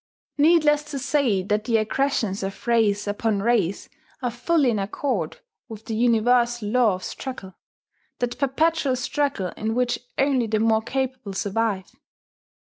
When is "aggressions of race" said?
1.77-3.05